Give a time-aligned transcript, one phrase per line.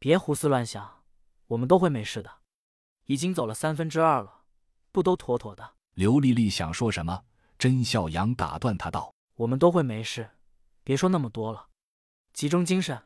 [0.00, 1.02] 别胡思乱想，
[1.48, 2.38] 我们都会没事的。
[3.04, 4.44] 已经走了三分之二了，
[4.90, 5.74] 不都妥妥的？
[5.92, 7.24] 刘丽丽想说什么，
[7.58, 10.30] 甄笑阳打断她道：“我们都会没事，
[10.82, 11.66] 别说那么多了，
[12.32, 12.98] 集中精神，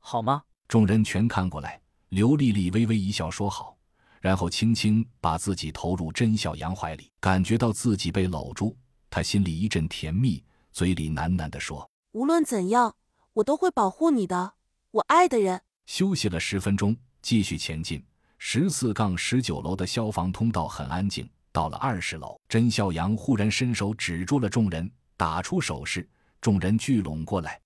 [0.00, 3.78] 好吗？”众人全看过来，刘丽丽微微一笑，说好，
[4.20, 8.76] 然后轻轻把自己投入甄孝阳怀里，感觉到自己被搂住，
[9.08, 12.96] 她心里一阵甜蜜，嘴里喃喃地说：“无论怎样，
[13.34, 14.54] 我都会保护你的，
[14.90, 18.00] 我爱的人。”休息了十分钟，继续前进。
[18.38, 21.28] 十四杠十九楼的消防通道很安静。
[21.50, 26.08] 到了二十楼，甄孝阳忽然伸手止住了众人，打出手势，
[26.40, 27.60] 众人聚拢过来。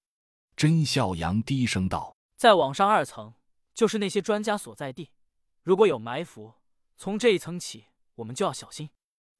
[0.56, 3.34] 甄孝阳低声道：“再往上二层，
[3.74, 5.10] 就是那些专家所在地。
[5.62, 6.54] 如果有埋伏，
[6.96, 7.84] 从这一层起，
[8.14, 8.88] 我们就要小心。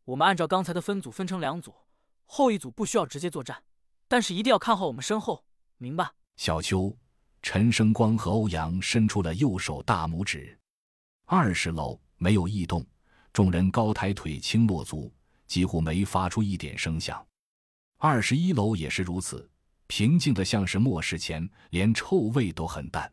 [0.04, 1.74] 我们按照刚才的分组分成两组，
[2.26, 3.62] 后一组不需要直接作战，
[4.06, 5.46] 但是一定要看好我们身后，
[5.78, 6.98] 明白？”小邱、
[7.44, 10.58] 陈生光和欧阳伸出了右手大拇指。
[11.26, 12.82] 二十楼没有异动，
[13.34, 15.12] 众人高抬腿，轻落足，
[15.46, 17.24] 几乎没发出一点声响。
[17.98, 19.46] 二十一楼也是如此，
[19.88, 23.12] 平静的像是末世前，连臭味都很淡。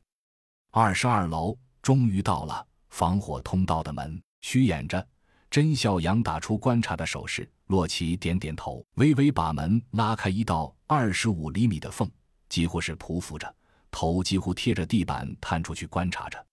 [0.71, 5.05] 二十二楼终于到了防火通道的门，虚掩着。
[5.49, 12.09] 甄孝阳打出观察的手势，洛奇点点头，微微把门拉开一道二十五厘米的缝，
[12.47, 13.53] 几乎是匍匐着，
[13.91, 16.43] 头几乎贴着地板探出去观察着。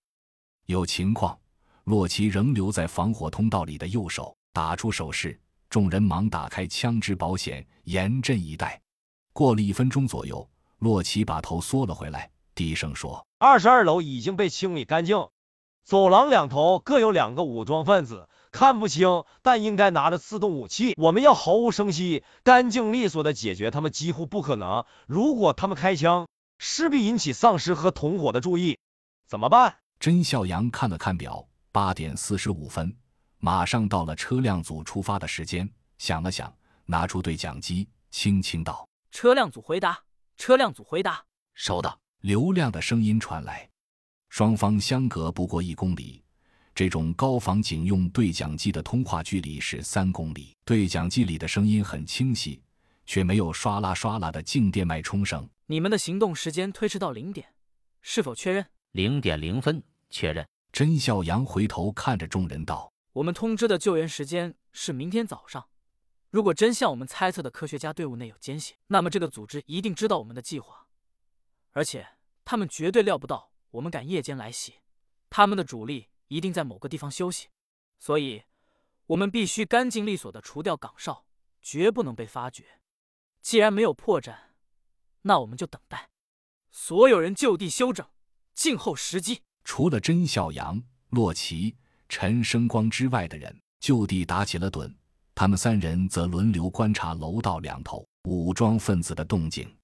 [0.67, 1.39] 有情况。
[1.85, 8.79] 洛奇仍留在防火通道里的右手打出手势，众人忙打开枪支保险，严阵以待。
[9.33, 10.47] 过了一分钟左右，
[10.81, 15.29] 洛奇把头缩了回来，低声说：“二十二楼已经被清理干净，
[15.83, 20.93] 走廊两头各有两个武装分子，看不清，但应该拿着自动武器。
[20.99, 24.85] 我们要毫无声息、干净利索的解决他们，几乎不可能。
[25.07, 26.29] 如果他们开枪，
[26.59, 28.79] 势必引起丧尸和同伙的注意，
[29.27, 31.49] 怎么办？”甄孝阳看了看表。
[31.71, 32.97] 八点四十五分，
[33.39, 35.69] 马上到了车辆组出发的时间。
[35.99, 36.53] 想了想，
[36.87, 40.01] 拿出对讲机，轻轻道：“车辆组回答，
[40.37, 41.23] 车辆组回答，
[41.55, 43.69] 收到。”刘亮的声音传来。
[44.29, 46.25] 双方相隔不过一公里，
[46.75, 50.57] 这种高仿警用对讲机的通话距离是三公里。
[50.65, 52.61] 对讲机里的声音很清晰，
[53.07, 55.49] 却没有唰啦唰啦的静电脉冲声。
[55.71, 57.55] 你们的行动时间推迟到零点，
[58.01, 58.71] 是否确认？
[58.93, 60.49] 零点零分，确认。
[60.73, 65.69] 甄孝阳回头看着众人道：“我们通知的救援时间是明天早上。
[66.31, 70.87] 如果真像我们猜测的科学家队伍内有奸细，那么这个组织一定知道我们的计划，
[71.73, 72.07] 而且
[72.47, 74.77] 他们绝对料不到我们敢夜间来袭。
[75.29, 77.49] 他们的主力一定在某个地方休息，
[77.99, 78.45] 所以
[79.09, 81.27] 我们必须干净利索的除掉岗哨，
[81.61, 82.81] 绝不能被发觉。
[83.43, 84.48] 既然没有破绽，
[85.29, 86.09] 那我们就等待。
[86.71, 88.05] 所有人就地休整，
[88.55, 91.77] 静候时机。”除了甄孝阳、洛奇、
[92.09, 94.91] 陈生光之外的人就地打起了盹，
[95.35, 99.78] 他们三人则轮流观察楼道两头武装分子的动静。